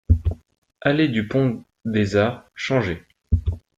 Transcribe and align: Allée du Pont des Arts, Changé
Allée 0.81 1.09
du 1.09 1.27
Pont 1.27 1.63
des 1.85 2.15
Arts, 2.15 2.49
Changé 2.55 3.05